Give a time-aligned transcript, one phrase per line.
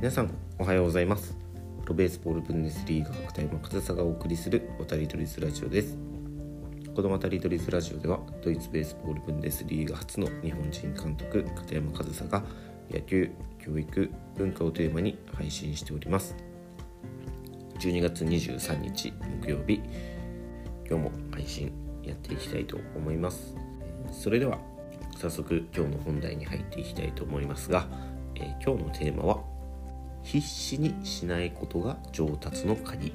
[0.00, 1.36] 皆さんおはようございます。
[1.82, 5.98] プロベースボールブンデスリーガ片山和沙がお送りする渡り鳥ズラジオです。
[6.94, 12.44] この渡り鳥ズラジオではドイツベースボールブンデスリーガ初の日本人監督片山和沙が
[12.88, 16.36] 野球教育文化をテーマに配信しております。
[17.80, 19.12] 12月23日
[19.42, 19.80] 木曜日
[20.88, 21.72] 今日も配信
[22.04, 23.56] やっていきたいと思います。
[24.12, 24.58] それでは
[25.16, 27.88] 早速今日の本題に入っていきたいと思いますが、
[28.36, 29.57] えー、今日のテーマは
[30.22, 33.14] 必死にしないことが上達の鍵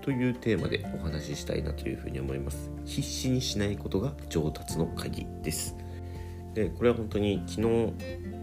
[0.00, 2.70] というテーマでお話ししたいなというふうに思います。
[2.84, 5.76] 必死にしないことが上達の鍵です。
[6.54, 7.68] でこれは本当に昨日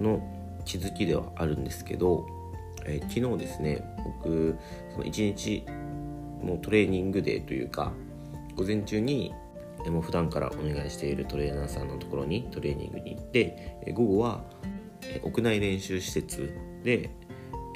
[0.00, 0.20] の
[0.64, 2.26] 気づきではあるんですけど、
[2.84, 3.84] えー、昨日ですね
[4.22, 4.56] 僕
[4.92, 5.64] その1日
[6.44, 7.92] のトレーニングデーというか
[8.54, 9.34] 午前中に
[9.86, 14.44] もう普段からお願いしているトレーナーさんのところにトレーニングに行って午後は
[15.22, 17.10] 屋内練習施設で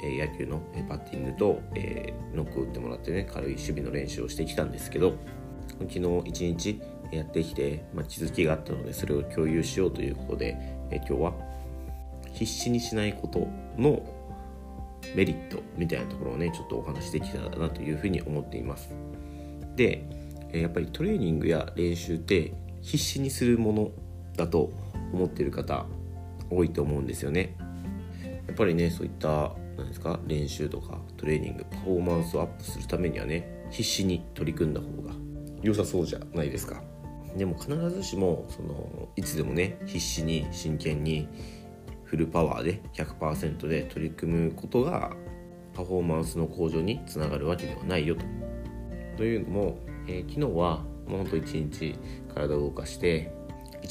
[0.03, 5.13] 野球のバッティングと、えノック打ってもらってね軽い守備の練習をしてきたんですけど
[5.89, 10.57] 昨日一日やってきて、まあ、気づきがあったのでそれを共有しようということで、
[10.89, 11.33] え今日は
[12.33, 14.01] 必死にしないことの
[15.15, 18.89] メリットみたいなところをねちょっとお話しできたらなというふうに思っています。
[19.75, 20.03] で
[20.53, 23.91] やっぱりトレーニングや練習って必死にするもの
[24.35, 24.71] だと
[25.13, 25.85] 思っている方
[26.49, 27.55] 多いと思うんですよね。
[28.47, 30.19] やっぱりねそういった何ですか？
[30.27, 35.13] 練習とかトレーニングパフォーマンスをアップするためにはね必死に取り組んだ方が。
[35.61, 36.81] 良さそうじゃないですか。
[37.35, 41.27] でも必ずしもそのいつでもね必死に真剣に
[42.03, 45.13] フルパワーで100%で取り組むことが
[45.73, 48.25] パフォーマンスの向上につながるわけではないよと。
[49.17, 51.95] というのも、えー、昨日はもうほんと一日
[52.33, 53.31] 体を動かして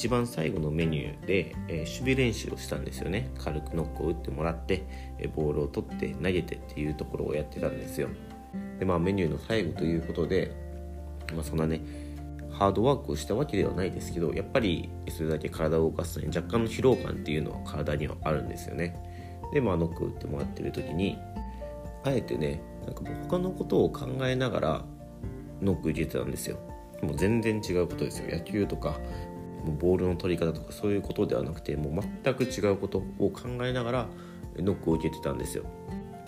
[0.01, 3.29] 一番最後のメニューで、えー、守備練習をしたんですよね。
[3.37, 4.83] 軽くノックを打ってもらって、
[5.19, 8.09] えー、ボールを取って投げてっていうところをやってたんですよ。
[8.79, 10.55] でまあメニューの最後ということで、
[11.35, 11.81] まあ、そんなね
[12.49, 18.97] ハードワークをしたわけではないですけどやっぱりそれだけ体を動かすのに若干の疲労感っていうのは体にはあるんですよね。
[19.53, 21.19] でまあノック打ってもらってる時に
[22.03, 24.85] あえてねなんか他のことを考えながら
[25.61, 26.57] ノック入れてたんですよ。
[27.03, 28.35] もう全然違うことですよ。
[28.35, 28.99] 野球とか
[29.65, 34.07] もうボールの取り方とかそういうことではなくてもう全く違うことを考えながら
[34.57, 35.63] ノックを受けてたんですよ。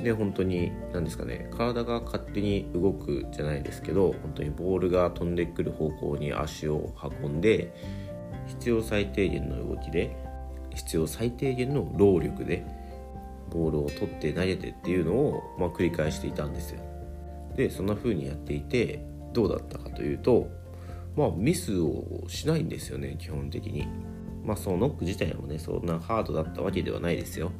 [0.01, 6.93] で本当に何ですかね体が勝手に動くじゃないですけど本当にボールが飛んでくる方向に足を
[7.23, 7.73] 運んで
[8.47, 10.17] 必要最低限の動きで
[10.73, 12.65] 必要最低限の労力で
[13.49, 16.81] ボールを取って投げてっていうのを、まあ、繰り返していたんですよ。
[17.55, 20.49] でそんな風にやっていてどうだったかというと
[21.15, 23.87] まあミスをしないんですよね基本的に。
[24.43, 27.51] まあそのノック自体もねそんなハードだったわけではないですよ。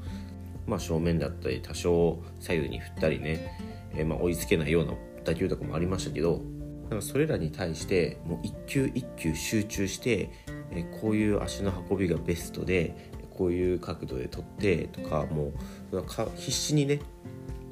[0.68, 3.58] まあ正面だったり多少左右に振ったりね、
[3.96, 4.94] えー、まあ追いつけないような
[5.24, 6.42] 打球とかもありましたけど
[6.90, 10.30] なんかそれらに対してもう一球一球集中して、
[10.72, 15.53] えー、こういう足の運びがベストでこういう角度で取ってとかも
[15.92, 16.03] う
[16.36, 17.00] 必死にね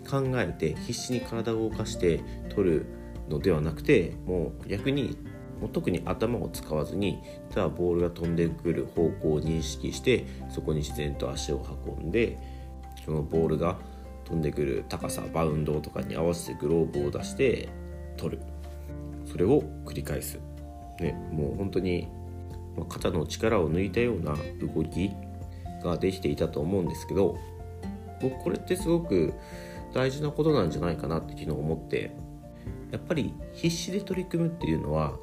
[0.09, 2.85] 考えて必死に体を動かして取る
[3.29, 5.17] のではなくてもう逆に
[5.61, 12.37] もう特に頭を使わずにただボールが飛んでくる方向を認識してそこに自然と足を運んで
[13.05, 13.77] そのボールが
[14.25, 17.69] 飛んでくる高さバウンドとかに合わせてグローブを出して
[18.17, 18.43] 取る。
[19.31, 20.39] それを繰り返す、
[20.99, 22.07] ね、もう本当に
[22.89, 25.11] 肩の力を抜いたような動き
[25.83, 27.37] ができていたと思うんですけど
[28.21, 29.33] 僕これってすごく
[29.93, 32.11] 大事なことなんじゃないかなって昨日思って
[32.91, 35.13] やっぱり必死で取り組むっていうのは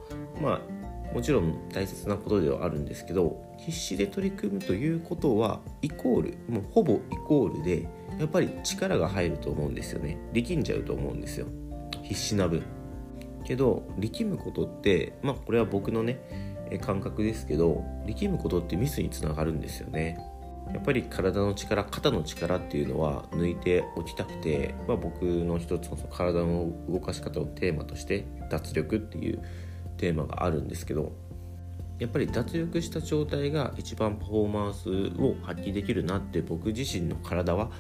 [0.41, 7.88] まあもちろん大切なことではあるんですけど必死で取り組むということはイコールもうほぼイコールで
[8.19, 10.19] やっぱり力が入ると思うんですよね。
[10.32, 11.47] 力んじゃうと思うんですよ。
[12.03, 12.62] 必死な分。
[13.44, 16.19] けど力むことってまあこれは僕のね
[16.82, 20.19] 感覚ですけど力むことってミスにつながるんですよね。
[20.72, 29.43] やっぱり体の力肩の力っていうのは抜いておきたくて、まあ、僕の一つの体の動かし方のテーマとして脱力っていう
[29.99, 31.12] テーマがあるんですけど
[31.99, 34.89] やっぱり脱力した状態が一番パフォーマンス
[35.21, 37.71] を発揮できるなって僕自身の体は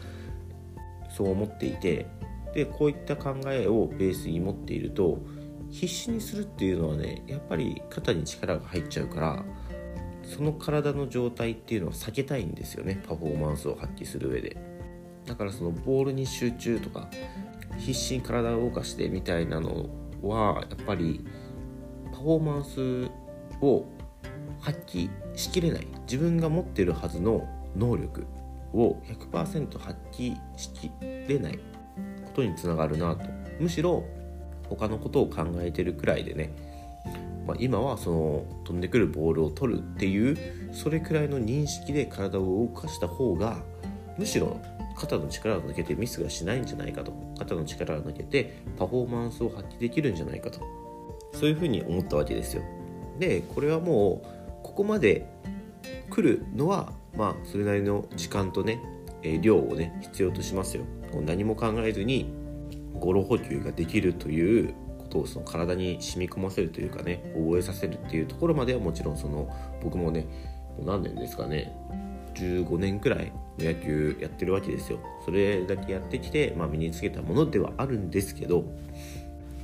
[1.16, 2.06] そう思っていて
[2.52, 5.18] でこういった考えをベースに持っていると
[5.70, 9.44] 必死にするっていうのはねやっぱり肩に力が入っちゃうから
[10.24, 14.56] その体の状態っていうのは避けたいんですよねパフォーマンスを発揮する上で。
[15.28, 17.08] だからそのボールに集中とか
[17.76, 19.86] 必死に体を動かしてみたいなの
[20.22, 21.24] はやっぱり
[22.18, 23.10] パフォーマンス
[23.60, 23.84] を
[24.60, 28.26] 発揮しきれない自分が持ってるはずの能力
[28.74, 28.96] を
[29.32, 31.58] 100%発揮しきれない
[32.24, 33.24] ことにつながるなと。
[33.60, 34.04] むしろ
[34.68, 36.50] 他のことを考えてるくらいでね、
[37.46, 40.36] まあ、今はその飛んでくるボールを取るっていう
[40.72, 43.58] それくらいの認識で体を動かした方が
[44.18, 44.60] むしろ
[44.96, 47.12] 肩の力を抜けてミスがしないんじゃないかと。
[47.38, 50.87] 肩の力を抜けてパフォーマンスを発揮できるんじゃないかと。
[51.32, 52.62] そういうふうに思ったわけですよ。
[53.18, 54.26] でこれはもう
[54.62, 55.26] ここまで
[56.10, 58.80] 来るのはまあそれなりの時間とね、
[59.22, 60.84] え量をね必要としますよ。
[61.24, 62.30] 何も考えずに
[62.94, 69.48] 語呂補給ができるということをその体に染み込ませるというかね覚えさせるっていうところまではもちろんその
[69.82, 70.26] 僕もね
[70.84, 71.74] 何年ですかね
[72.34, 75.00] 15年くらい野球やってるわけですよ。
[75.24, 78.64] それだけやってきて、まあ、身につけたものではあるんですけど、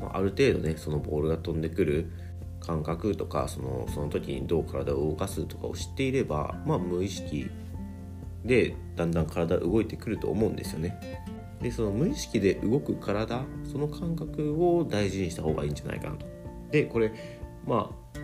[0.05, 2.11] まあ、ある程度ねそのボールが飛んでくる
[2.61, 7.51] 感覚とかそのその時にどう体を動かすとかを知っていれば、まあ、無意識
[8.45, 11.21] でだんだん体動いてくると思うんですよね。
[11.63, 16.27] でその無意識で動く体その感覚を大事にした方がいいんじゃないかなと。
[16.71, 17.13] でこれ
[17.67, 18.19] まあ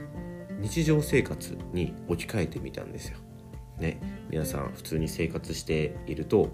[0.60, 3.18] 日常生活に置き換えてみたんですよ。
[3.78, 3.98] ね
[4.30, 6.50] 皆さん普通に生活していると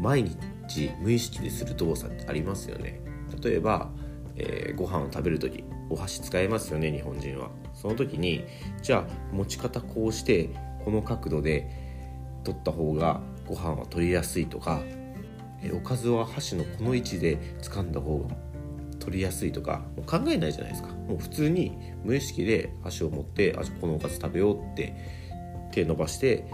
[0.00, 3.00] 毎日無意識でする動作ってありますよね。
[3.42, 3.90] 例えば、
[4.40, 7.50] えー、ご飯を食べる時お箸使えますよね日本人は。
[7.74, 8.44] その時に
[8.82, 10.50] じゃあ持ち方こうして
[10.84, 11.70] この角度で
[12.44, 14.80] 取った方がご飯は取りやすいとか
[15.62, 18.36] えおかずは箸のこの位置で掴んだ方が
[18.98, 24.94] 取りやすいとかもう考えないじゃないですかもう普通に無意識で箸を持ってあこのおかず食べようって
[25.72, 26.46] 手伸ばして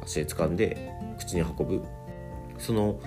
[0.00, 1.82] 箸で掴んで口に運ぶ
[2.58, 3.00] その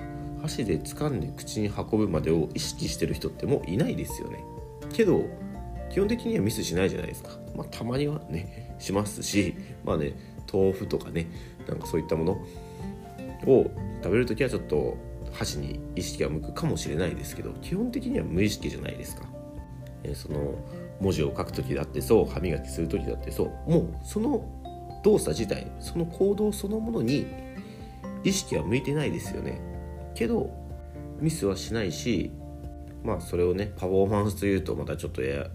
[0.44, 4.44] 箸で掴んで口に運ぶまでを意識してる人ってもういないですよね。
[4.92, 5.25] けど
[5.90, 9.56] 基本的にはミスしないじゃないですか、まあ、たまにはねしますし
[9.86, 10.13] まあね
[10.51, 11.28] 豆腐とかね
[11.66, 12.31] なんかそういったもの
[13.45, 13.72] を
[14.04, 14.98] 食べる時はちょっと
[15.31, 19.24] 箸に意識が向くかもしれないですけど基本的には無意識じゃないですか、
[20.04, 20.56] えその
[21.00, 24.45] 文字を書く時だってそう歯磨きする時だってそうもうその
[25.04, 27.28] 動作自体その行動そのものに
[28.24, 29.72] 意識は向いてないですよね。
[30.15, 30.51] けど
[31.19, 32.31] ミスはしないし
[33.04, 35.48] まあそれをねパフォーマンスというとまたちょっとや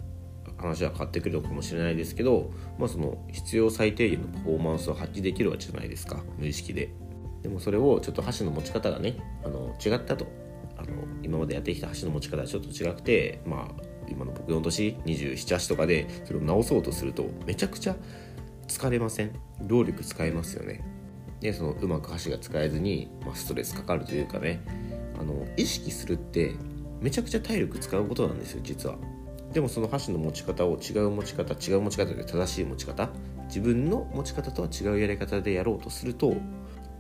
[0.56, 6.92] 話は変わってくるのかもしれないですけど、まあ、その必要最低限のパフォーマンスを発揮できるわけじゃないですか無意識で。
[7.42, 10.26] でもそれをちょっと箸の持ち方がねあの違ったと。
[10.76, 10.88] あの
[11.24, 17.96] 今までやってきた箸の持ち方はちょっと違くてまあ今の僕の年278とかでそれを直そうとするとめちゃくちゃ
[18.68, 19.32] 疲れません？
[19.66, 20.97] 労力使えますよね。
[21.40, 24.60] でそのうまく箸が使えずに、まあ、ストレスかかるというかね
[25.18, 26.54] あの意識するって
[27.00, 28.96] めちゃくちゃ体力使うことなんですよ実は。
[29.52, 33.08] でもその箸の持ち方を違う持ち方違う持ち方で正しい持ち方
[33.46, 36.34] 自分の持ち方とは違うやり方でやろうとすると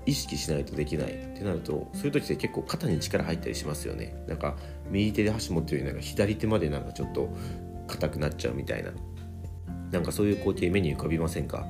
[0.06, 4.24] 意識しないとできないってなるとそういう時って結構肩に力入ったりしますよね。
[4.26, 4.56] なんか
[4.90, 7.28] 右手で箸持ってるよりなんか左手までなんかちょっと
[7.86, 8.92] 硬くなっちゃうみたいな。
[9.90, 11.66] なんかそういう光景目に浮かびませんか？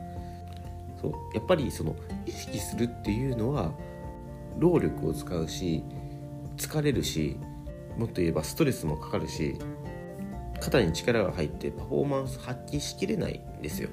[1.00, 1.12] そう。
[1.34, 1.94] やっぱりその
[2.26, 3.72] 意識するっていうのは
[4.58, 5.84] 労力を使うし
[6.56, 7.36] 疲れるし
[7.96, 9.56] もっと言えばストレスもかかるし
[10.60, 13.90] 肩に力が入ってパフォーマンス発揮しきれないんですよ。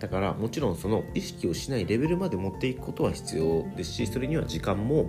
[0.00, 5.08] だからもちろんその意識をしないレベルまで持っていくことは必要ですしそれには時間も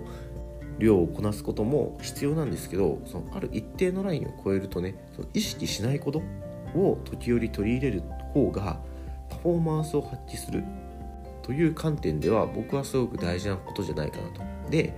[0.78, 6.22] 量をこなすことも必要なんですけどそのある一定のラインを超えるとねその意識しないこと
[6.76, 8.80] を時折取り入れる方が
[9.30, 10.62] パフォーマンスを発揮する。
[11.44, 14.42] という観点では僕はすごく大事なことじゃないかなと。
[14.70, 14.94] で、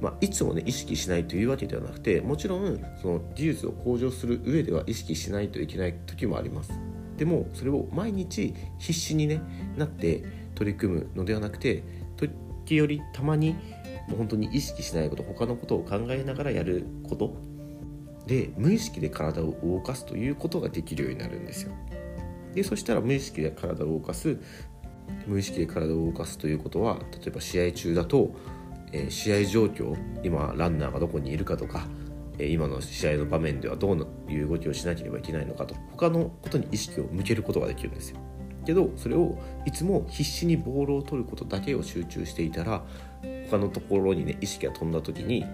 [0.00, 6.72] まあ、いつもね意識しないというわけではなくてもちろんその技術を向上する上では意識しないといけない時もあります。
[7.18, 9.42] でもそれを毎日必死に、ね、
[9.76, 11.84] なって取り組むのではなくて
[12.16, 13.52] 時折たまに
[14.08, 17.36] もう本当に意識しないこと他のことを考えながらやること
[18.26, 21.72] で無意識で体を動かすということができるようになるんですよ。
[22.54, 24.38] でそしたら無意識で体を動かす
[25.26, 28.34] 無意識で体を動かすということは例えば試合中だと、
[28.92, 31.86] えー、試合状況今ランナーがどこにいるかとか
[32.40, 38.18] え今の試合の場面ではどういう動きをしなければいけないのかと他のことに意識を向けることができるんですよ。
[38.64, 42.84] けどそれをいつも必死にボールを取ることだけを集中していたら
[43.50, 45.44] 他のところにね意識が飛んだ時に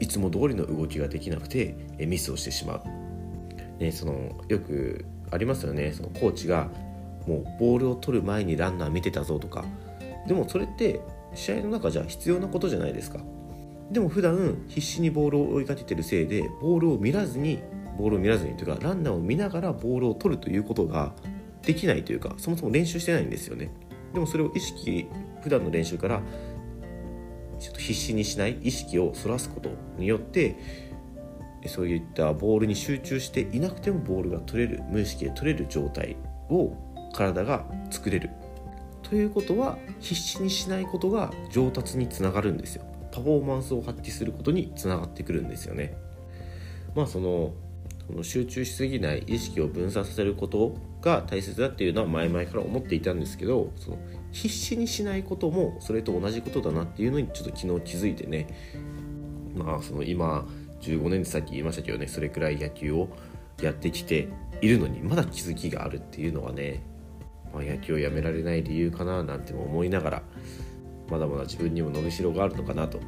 [0.00, 2.82] いつも通りの動きができなくてミスをしてしま
[3.78, 5.92] う、ね、そのよくありますよね。
[5.92, 6.70] そのコーチが
[7.28, 9.64] もうボールを取る前にランナー見てたぞとか。
[10.26, 11.00] でもそれって
[11.34, 13.20] 試合の中じゃ必要なことじゃないですか。
[13.90, 17.60] でも普段必死にボールを追いかけてるせいでボールを見らずに
[17.98, 21.14] ボールを見らずにというかランナーを見ながらボールを取るということが
[21.62, 23.70] できないというかそもそも練習してないんですよね。
[24.12, 25.06] でもそれを意識
[25.42, 26.22] 普段の練習から
[27.58, 30.56] ちょっと必死にしない意識をそらすことによって
[31.66, 36.16] そういったボールに集中していなくてもボールが取れる無意識で取れる状態
[36.50, 36.72] を
[37.18, 38.30] 体が作れる。
[39.02, 42.84] ということは必死にしないことが上達につながるんですよ。
[43.10, 45.96] パフォーマンスを発揮することにつながってくるんですよね。
[46.94, 47.54] まあその
[48.06, 53.98] その集中しすぎない意識を分散させることが大切だっていうのは前々から思っていたんですけどその
[54.32, 58.46] 必死にしないこともそれと同じことだなっていうのにちょっと昨日気づいてね。
[59.56, 60.46] まあその今
[60.82, 63.08] 15年ってさっき言いましたけどねそれくらい野球を
[63.60, 64.28] やってきて
[64.60, 66.82] いるのにまだ気づきがあるっていうのはね、
[67.52, 70.22] まあ、野球をやめられない理由かななんて思いながら
[71.10, 72.98] まだまだ自分にも伸びしろがあるのかなと、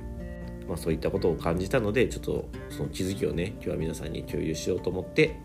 [0.66, 5.37] まあ、そういったことを感じたのでちょっとその気づきをね今日は皆さんに共有しようと思って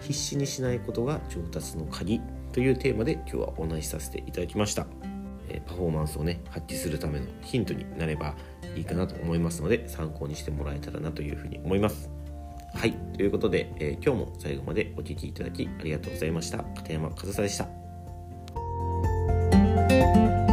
[0.00, 2.20] 必死にしないことが上達の鍵
[2.52, 4.86] というテーマで今日はお話しさせていただきました。
[5.48, 8.34] えパフォーマンスをね発揮するためのヒントになれば
[8.76, 12.10] いいかなと思いますので参考にしてもらえたらなというふうに思います。
[12.74, 16.58] はいということで、えー、今日も最後までお聴きいただきありがとうございました。
[16.58, 17.83] 片山和沙でした。
[19.94, 20.43] Música